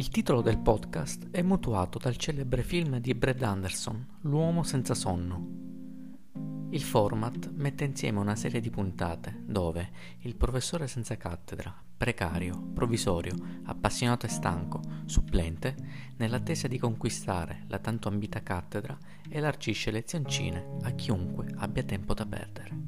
Il 0.00 0.08
titolo 0.08 0.40
del 0.40 0.56
podcast 0.56 1.28
è 1.30 1.42
mutuato 1.42 1.98
dal 1.98 2.16
celebre 2.16 2.62
film 2.62 3.00
di 3.00 3.12
Brad 3.12 3.42
Anderson, 3.42 4.20
L'uomo 4.22 4.62
senza 4.62 4.94
sonno. 4.94 6.68
Il 6.70 6.80
format 6.80 7.50
mette 7.52 7.84
insieme 7.84 8.18
una 8.18 8.34
serie 8.34 8.60
di 8.60 8.70
puntate 8.70 9.42
dove 9.44 9.90
il 10.20 10.36
professore 10.36 10.88
senza 10.88 11.18
cattedra, 11.18 11.84
precario, 11.98 12.58
provvisorio, 12.72 13.34
appassionato 13.64 14.24
e 14.24 14.30
stanco, 14.30 14.80
supplente, 15.04 15.76
nell'attesa 16.16 16.66
di 16.66 16.78
conquistare 16.78 17.64
la 17.68 17.78
tanto 17.78 18.08
ambita 18.08 18.42
cattedra, 18.42 18.96
elargisce 19.28 19.90
lezioncine 19.90 20.78
a 20.80 20.92
chiunque 20.92 21.46
abbia 21.56 21.82
tempo 21.82 22.14
da 22.14 22.24
perdere. 22.24 22.78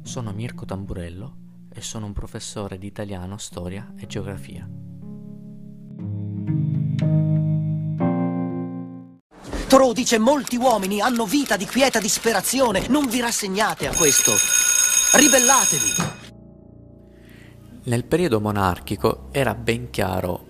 Sono 0.00 0.32
Mirko 0.32 0.64
Tamburello 0.64 1.36
e 1.68 1.82
sono 1.82 2.06
un 2.06 2.14
professore 2.14 2.78
di 2.78 2.86
italiano, 2.86 3.36
storia 3.36 3.92
e 3.98 4.06
geografia. 4.06 4.73
Tro 9.68 9.92
dice 9.92 10.18
molti 10.18 10.56
uomini 10.56 11.00
hanno 11.00 11.26
vita 11.26 11.56
di 11.56 11.66
quieta 11.66 11.98
disperazione. 11.98 12.86
Non 12.88 13.06
vi 13.08 13.20
rassegnate 13.20 13.88
a 13.88 13.94
questo. 13.94 14.32
Ribellatevi. 15.16 16.22
Nel 17.84 18.04
periodo 18.04 18.40
monarchico 18.40 19.28
era 19.32 19.54
ben 19.54 19.90
chiaro 19.90 20.46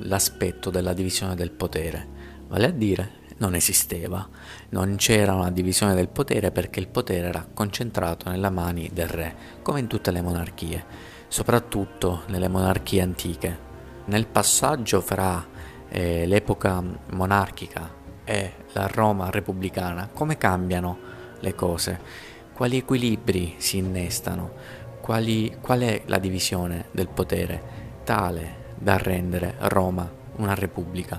l'aspetto 0.00 0.70
della 0.70 0.92
divisione 0.92 1.34
del 1.34 1.50
potere, 1.50 2.06
vale 2.48 2.66
a 2.66 2.70
dire 2.70 3.24
non 3.38 3.54
esisteva, 3.54 4.26
non 4.70 4.96
c'era 4.96 5.34
una 5.34 5.50
divisione 5.50 5.94
del 5.94 6.08
potere 6.08 6.50
perché 6.50 6.80
il 6.80 6.88
potere 6.88 7.28
era 7.28 7.46
concentrato 7.52 8.30
nelle 8.30 8.50
mani 8.50 8.90
del 8.92 9.08
re, 9.08 9.36
come 9.62 9.80
in 9.80 9.86
tutte 9.86 10.10
le 10.10 10.22
monarchie, 10.22 10.84
soprattutto 11.28 12.22
nelle 12.28 12.48
monarchie 12.48 13.02
antiche. 13.02 13.65
Nel 14.06 14.26
passaggio 14.26 15.00
fra 15.00 15.44
eh, 15.88 16.26
l'epoca 16.26 16.80
monarchica 17.10 17.90
e 18.24 18.52
la 18.72 18.86
Roma 18.86 19.30
repubblicana, 19.30 20.08
come 20.12 20.38
cambiano 20.38 20.98
le 21.40 21.54
cose, 21.56 22.00
quali 22.52 22.76
equilibri 22.76 23.56
si 23.58 23.78
innestano, 23.78 24.52
quali, 25.00 25.56
qual 25.60 25.80
è 25.80 26.02
la 26.06 26.18
divisione 26.18 26.86
del 26.92 27.08
potere 27.08 27.74
tale 28.04 28.74
da 28.76 28.96
rendere 28.96 29.56
Roma 29.58 30.08
una 30.36 30.54
repubblica. 30.54 31.18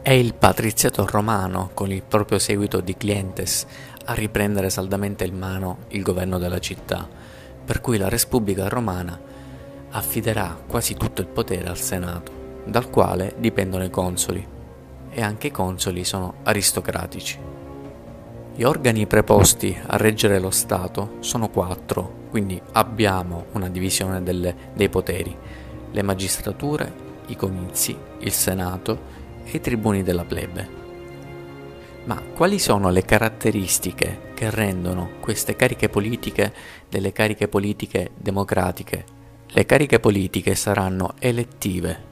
È 0.00 0.10
il 0.10 0.34
patriziato 0.34 1.04
romano, 1.06 1.70
con 1.74 1.90
il 1.90 2.02
proprio 2.02 2.38
seguito 2.38 2.80
di 2.80 2.96
clientes, 2.96 3.66
a 4.04 4.14
riprendere 4.14 4.70
saldamente 4.70 5.24
in 5.24 5.36
mano 5.36 5.78
il 5.88 6.02
governo 6.02 6.38
della 6.38 6.60
città, 6.60 7.08
per 7.64 7.80
cui 7.80 7.98
la 7.98 8.08
Repubblica 8.08 8.68
romana 8.68 9.30
affiderà 9.92 10.58
quasi 10.66 10.94
tutto 10.94 11.20
il 11.20 11.26
potere 11.26 11.68
al 11.68 11.78
Senato, 11.78 12.62
dal 12.64 12.90
quale 12.90 13.34
dipendono 13.38 13.84
i 13.84 13.90
consoli 13.90 14.46
e 15.10 15.22
anche 15.22 15.48
i 15.48 15.50
consoli 15.50 16.04
sono 16.04 16.34
aristocratici. 16.42 17.38
Gli 18.54 18.62
organi 18.64 19.06
preposti 19.06 19.76
a 19.86 19.96
reggere 19.96 20.38
lo 20.38 20.50
Stato 20.50 21.16
sono 21.20 21.48
quattro, 21.48 22.20
quindi 22.30 22.60
abbiamo 22.72 23.46
una 23.52 23.68
divisione 23.68 24.22
delle, 24.22 24.54
dei 24.74 24.88
poteri, 24.88 25.36
le 25.90 26.02
magistrature, 26.02 26.92
i 27.26 27.36
comizi, 27.36 27.96
il 28.20 28.32
Senato 28.32 29.20
e 29.44 29.56
i 29.56 29.60
tribuni 29.60 30.02
della 30.02 30.24
plebe. 30.24 30.80
Ma 32.04 32.20
quali 32.34 32.58
sono 32.58 32.90
le 32.90 33.04
caratteristiche 33.04 34.32
che 34.34 34.50
rendono 34.50 35.10
queste 35.20 35.54
cariche 35.54 35.88
politiche 35.88 36.52
delle 36.88 37.12
cariche 37.12 37.48
politiche 37.48 38.10
democratiche? 38.16 39.20
Le 39.52 39.66
cariche 39.66 40.00
politiche 40.00 40.54
saranno 40.54 41.14
elettive 41.18 42.10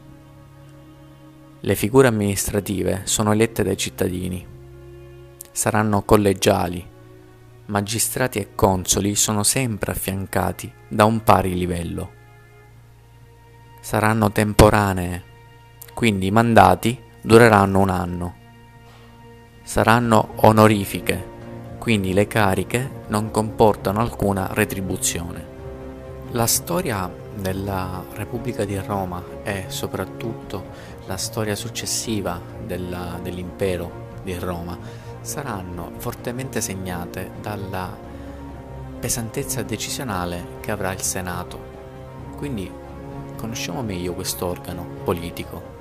le 1.62 1.74
figure 1.74 2.08
amministrative 2.08 3.02
sono 3.04 3.32
elette 3.32 3.62
dai 3.62 3.76
cittadini. 3.76 4.46
Saranno 5.52 6.02
collegiali. 6.02 6.82
Magistrati 7.66 8.38
e 8.38 8.54
consoli 8.54 9.14
sono 9.14 9.42
sempre 9.42 9.92
affiancati 9.92 10.72
da 10.88 11.04
un 11.04 11.22
pari 11.22 11.54
livello. 11.54 12.12
Saranno 13.82 14.32
temporanee, 14.32 15.22
quindi 15.92 16.28
i 16.28 16.30
mandati 16.30 16.98
dureranno 17.20 17.78
un 17.78 17.90
anno. 17.90 18.34
Saranno 19.62 20.32
onorifiche, 20.36 21.76
quindi 21.78 22.14
le 22.14 22.26
cariche 22.26 23.04
non 23.08 23.30
comportano 23.30 24.00
alcuna 24.00 24.48
retribuzione. 24.54 25.58
La 26.30 26.46
storia 26.46 27.19
della 27.40 28.04
Repubblica 28.12 28.64
di 28.64 28.78
Roma 28.78 29.22
e 29.42 29.64
soprattutto 29.68 30.64
la 31.06 31.16
storia 31.16 31.56
successiva 31.56 32.40
della, 32.64 33.18
dell'impero 33.22 34.08
di 34.22 34.38
Roma 34.38 34.78
saranno 35.20 35.92
fortemente 35.96 36.60
segnate 36.60 37.32
dalla 37.40 37.96
pesantezza 38.98 39.62
decisionale 39.62 40.58
che 40.60 40.70
avrà 40.70 40.92
il 40.92 41.00
Senato. 41.00 41.58
Quindi 42.36 42.70
conosciamo 43.36 43.82
meglio 43.82 44.12
quest'organo 44.14 44.86
politico. 45.04 45.78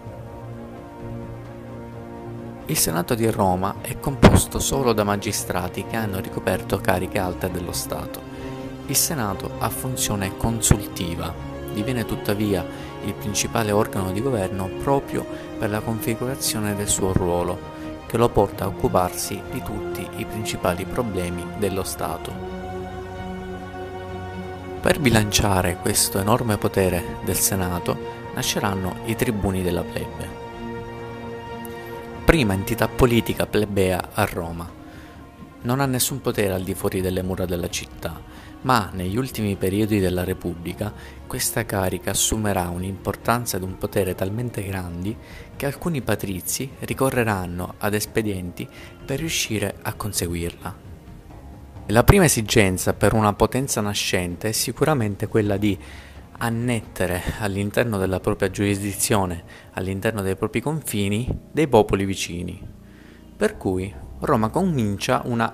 Il 2.65 2.77
Senato 2.77 3.15
di 3.15 3.29
Roma 3.29 3.77
è 3.81 3.99
composto 3.99 4.59
solo 4.59 4.93
da 4.93 5.03
magistrati 5.03 5.85
che 5.85 5.95
hanno 5.95 6.19
ricoperto 6.19 6.77
cariche 6.77 7.17
alte 7.17 7.49
dello 7.49 7.71
Stato. 7.71 8.28
Il 8.89 8.95
Senato 8.95 9.51
ha 9.59 9.69
funzione 9.69 10.35
consultiva, 10.35 11.31
diviene 11.71 12.05
tuttavia 12.05 12.65
il 13.05 13.13
principale 13.13 13.71
organo 13.71 14.11
di 14.11 14.19
governo 14.19 14.67
proprio 14.81 15.23
per 15.59 15.69
la 15.69 15.79
configurazione 15.79 16.75
del 16.75 16.87
suo 16.87 17.13
ruolo, 17.13 17.77
che 18.07 18.17
lo 18.17 18.29
porta 18.29 18.63
a 18.63 18.67
occuparsi 18.67 19.39
di 19.51 19.61
tutti 19.61 20.07
i 20.15 20.25
principali 20.25 20.85
problemi 20.85 21.45
dello 21.59 21.83
Stato. 21.83 22.33
Per 24.81 24.99
bilanciare 24.99 25.77
questo 25.79 26.17
enorme 26.17 26.57
potere 26.57 27.17
del 27.23 27.37
Senato 27.37 27.95
nasceranno 28.33 29.01
i 29.05 29.15
tribuni 29.15 29.61
della 29.61 29.83
plebe, 29.83 30.27
prima 32.25 32.53
entità 32.53 32.87
politica 32.87 33.45
plebea 33.45 34.09
a 34.13 34.25
Roma. 34.25 34.78
Non 35.61 35.81
ha 35.81 35.85
nessun 35.85 36.21
potere 36.21 36.53
al 36.53 36.63
di 36.63 36.73
fuori 36.73 37.01
delle 37.01 37.21
mura 37.21 37.45
della 37.45 37.69
città, 37.69 38.21
ma 38.61 38.89
negli 38.93 39.17
ultimi 39.17 39.55
periodi 39.57 39.99
della 39.99 40.23
Repubblica 40.23 40.93
questa 41.27 41.65
carica 41.65 42.11
assumerà 42.11 42.69
un'importanza 42.69 43.57
ed 43.57 43.63
un 43.63 43.77
potere 43.77 44.15
talmente 44.15 44.63
grandi 44.63 45.15
che 45.55 45.65
alcuni 45.65 46.01
patrizi 46.01 46.69
ricorreranno 46.79 47.75
ad 47.77 47.93
espedienti 47.93 48.67
per 49.05 49.19
riuscire 49.19 49.75
a 49.81 49.93
conseguirla. 49.93 50.87
La 51.87 52.03
prima 52.03 52.25
esigenza 52.25 52.93
per 52.93 53.13
una 53.13 53.33
potenza 53.33 53.81
nascente 53.81 54.49
è 54.49 54.51
sicuramente 54.51 55.27
quella 55.27 55.57
di 55.57 55.77
annettere 56.37 57.21
all'interno 57.39 57.97
della 57.97 58.19
propria 58.19 58.49
giurisdizione, 58.49 59.43
all'interno 59.73 60.21
dei 60.21 60.35
propri 60.35 60.61
confini, 60.61 61.27
dei 61.51 61.67
popoli 61.67 62.05
vicini. 62.05 62.61
Per 63.35 63.57
cui 63.57 63.93
Roma 64.21 64.49
comincia 64.49 65.21
una 65.23 65.53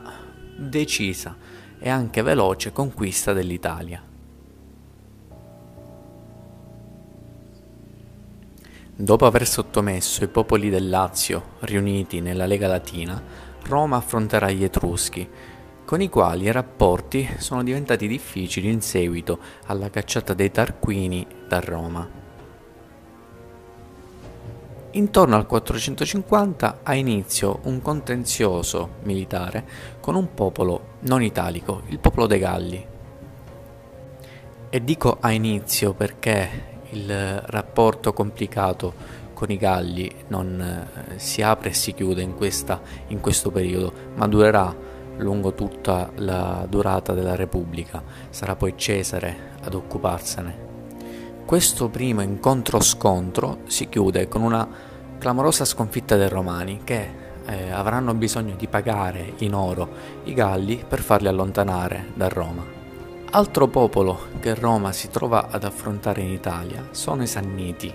decisa 0.58 1.38
e 1.78 1.88
anche 1.88 2.24
veloce 2.24 2.72
conquista 2.72 3.32
dell'Italia. 3.32 4.02
Dopo 8.98 9.26
aver 9.26 9.46
sottomesso 9.46 10.24
i 10.24 10.30
popoli 10.30 10.70
del 10.70 10.90
Lazio 10.90 11.58
riuniti 11.60 12.22
nella 12.22 12.46
Lega 12.48 12.68
Latina, 12.68 13.22
Roma 13.64 13.98
affronterà 13.98 14.50
gli 14.50 14.64
Etruschi, 14.64 15.30
con 15.86 16.02
i 16.02 16.10
quali 16.10 16.46
i 16.46 16.52
rapporti 16.52 17.30
sono 17.38 17.62
diventati 17.62 18.08
difficili 18.08 18.72
in 18.72 18.82
seguito 18.82 19.38
alla 19.68 19.92
cacciata 19.92 20.34
dei 20.34 20.50
Tarquini 20.50 21.28
da 21.48 21.60
Roma. 21.60 22.25
Intorno 24.96 25.36
al 25.36 25.46
450 25.46 26.80
ha 26.84 26.96
inizio 26.96 27.60
un 27.64 27.82
contenzioso 27.82 28.92
militare 29.04 29.66
con 30.00 30.16
un 30.16 30.34
popolo 30.34 30.94
non 31.02 31.22
italico, 31.22 31.82
il 31.88 32.00
popolo 32.00 32.28
dei 32.28 32.40
Galli. 32.40 32.86
E 34.70 34.84
dico 34.86 35.18
a 35.20 35.32
inizio 35.32 35.94
perché 35.94 36.78
il 36.92 37.42
rapporto 37.42 38.14
complicato 38.14 38.94
con 39.34 39.52
i 39.52 39.58
Galli 39.58 40.10
non 40.30 40.62
eh, 40.62 41.20
si 41.20 41.42
apre 41.42 41.72
e 41.72 41.74
si 41.74 41.94
chiude 41.94 42.22
in, 42.22 42.34
questa, 42.34 42.80
in 43.08 43.20
questo 43.20 43.52
periodo, 43.52 43.92
ma 44.16 44.30
durerà 44.30 44.74
lungo 45.18 45.54
tutta 45.54 46.10
la 46.16 46.66
durata 46.70 47.12
della 47.12 47.36
Repubblica. 47.36 48.02
Sarà 48.30 48.56
poi 48.56 48.76
Cesare 48.78 49.56
ad 49.62 49.74
occuparsene. 49.74 50.65
Questo 51.46 51.90
primo 51.90 52.22
incontro-scontro 52.24 53.60
si 53.68 53.88
chiude 53.88 54.28
con 54.28 54.42
una 54.42 54.68
clamorosa 55.20 55.64
sconfitta 55.64 56.16
dei 56.16 56.28
Romani 56.28 56.82
che 56.84 57.08
eh, 57.46 57.70
avranno 57.70 58.16
bisogno 58.16 58.56
di 58.56 58.66
pagare 58.68 59.34
in 59.38 59.54
oro 59.54 59.88
i 60.24 60.34
Galli 60.34 60.84
per 60.86 61.02
farli 61.02 61.28
allontanare 61.28 62.08
da 62.16 62.30
Roma. 62.30 62.66
Altro 63.30 63.68
popolo 63.68 64.22
che 64.40 64.56
Roma 64.56 64.92
si 64.92 65.10
trova 65.10 65.50
ad 65.50 65.64
affrontare 65.64 66.22
in 66.22 66.32
Italia 66.32 66.88
sono 66.90 67.22
i 67.22 67.28
Sanniti. 67.28 67.94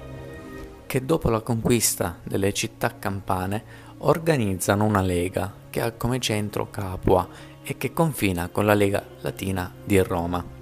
che 0.86 1.04
dopo 1.04 1.28
la 1.28 1.40
conquista 1.40 2.18
delle 2.22 2.52
città 2.52 2.98
campane 2.98 3.62
organizzano 3.98 4.84
una 4.84 5.02
lega 5.02 5.52
che 5.70 5.80
ha 5.80 5.92
come 5.92 6.20
centro 6.20 6.68
Capua 6.70 7.28
e 7.62 7.76
che 7.76 7.92
confina 7.92 8.48
con 8.48 8.64
la 8.64 8.74
Lega 8.74 9.04
Latina 9.20 9.72
di 9.84 9.98
Roma. 10.00 10.59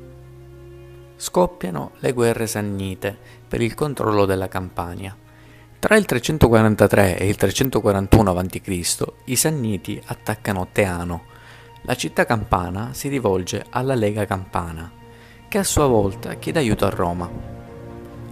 Scoppiano 1.20 1.90
le 1.98 2.12
guerre 2.12 2.46
sannite 2.46 3.18
per 3.48 3.60
il 3.60 3.74
controllo 3.74 4.24
della 4.24 4.46
Campania. 4.46 5.16
Tra 5.80 5.96
il 5.96 6.04
343 6.04 7.18
e 7.18 7.26
il 7.26 7.34
341 7.34 8.30
a.C. 8.30 9.04
i 9.24 9.34
Sanniti 9.34 10.00
attaccano 10.06 10.68
Teano. 10.70 11.24
La 11.82 11.96
città 11.96 12.24
campana 12.24 12.90
si 12.92 13.08
rivolge 13.08 13.66
alla 13.70 13.96
Lega 13.96 14.26
Campana, 14.26 14.88
che 15.48 15.58
a 15.58 15.64
sua 15.64 15.88
volta 15.88 16.34
chiede 16.34 16.60
aiuto 16.60 16.86
a 16.86 16.90
Roma. 16.90 17.28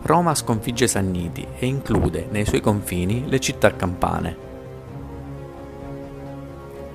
Roma 0.03 0.37
sconfigge 0.37 0.85
i 0.85 0.89
Sanniti 0.89 1.44
e 1.59 1.67
include 1.67 2.29
nei 2.31 2.47
suoi 2.47 2.61
confini 2.61 3.29
le 3.29 3.41
città 3.41 3.75
campane. 3.75 4.44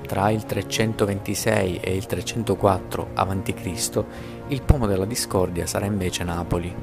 Tra 0.08 0.30
il 0.30 0.46
326 0.46 1.80
e 1.82 1.96
il 1.96 2.06
304 2.06 3.10
a.C. 3.14 4.04
il 4.52 4.62
pomo 4.64 4.86
della 4.86 5.06
discordia 5.06 5.66
sarà 5.66 5.86
invece 5.86 6.26
Napoli. 6.26 6.76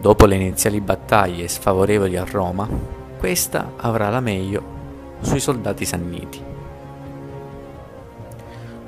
Dopo 0.00 0.24
le 0.24 0.34
iniziali 0.34 0.80
battaglie 0.80 1.46
sfavorevoli 1.46 2.16
a 2.16 2.24
Roma, 2.24 2.66
questa 3.18 3.74
avrà 3.76 4.08
la 4.08 4.20
meglio 4.20 4.80
sui 5.20 5.40
soldati 5.40 5.84
sanniti. 5.84 6.42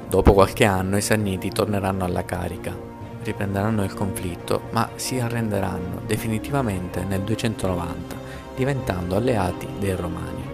Dopo 0.08 0.32
qualche 0.32 0.64
anno 0.64 0.96
i 0.96 1.02
Sanniti 1.02 1.50
torneranno 1.50 2.05
alla 2.05 2.25
carica 2.25 2.93
riprenderanno 3.25 3.82
il 3.82 3.94
conflitto, 3.94 4.69
ma 4.70 4.91
si 4.94 5.19
arrenderanno 5.19 6.02
definitivamente 6.06 7.05
nel 7.05 7.23
290, 7.23 8.17
diventando 8.55 9.17
alleati 9.17 9.67
dei 9.79 9.96
Romani. 9.96 10.54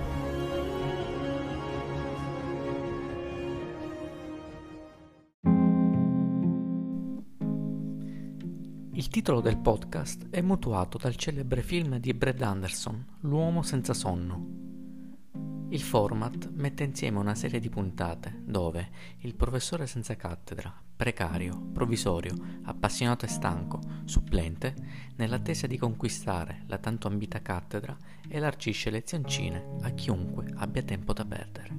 Il 9.01 9.09
titolo 9.09 9.41
del 9.41 9.57
podcast 9.57 10.29
è 10.29 10.43
mutuato 10.43 10.99
dal 10.99 11.17
celebre 11.17 11.63
film 11.63 11.97
di 11.97 12.13
Brad 12.13 12.43
Anderson, 12.43 13.03
L'uomo 13.21 13.63
senza 13.63 13.95
sonno, 13.95 15.69
il 15.71 15.81
format 15.81 16.51
mette 16.51 16.85
insieme 16.85 17.19
una 17.19 17.35
serie 17.35 17.61
di 17.61 17.71
puntate 17.71 18.43
dove 18.45 18.91
il 19.21 19.35
professore 19.35 19.87
senza 19.87 20.17
cattedra, 20.17 20.71
precario, 20.95 21.59
provvisorio, 21.73 22.35
appassionato 22.65 23.25
e 23.25 23.29
stanco, 23.29 23.81
supplente, 24.05 24.75
nell'attesa 25.17 25.67
di 25.67 25.79
conquistare 25.79 26.65
la 26.67 26.77
tanto 26.77 27.09
ambita 27.09 27.41
cattedra, 27.41 27.97
elargisce 28.29 28.91
lezioncine 28.91 29.77
a 29.81 29.89
chiunque 29.93 30.53
abbia 30.57 30.83
tempo 30.83 31.15
da 31.15 31.25
perdere. 31.25 31.79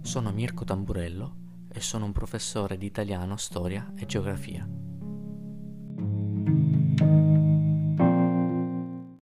Sono 0.00 0.32
Mirko 0.32 0.64
Tamburello 0.64 1.36
e 1.68 1.80
sono 1.80 2.06
un 2.06 2.12
professore 2.12 2.78
di 2.78 2.86
italiano, 2.86 3.36
storia 3.36 3.92
e 3.96 4.06
geografia. 4.06 4.66
thank 6.98 7.10
you 7.10 7.23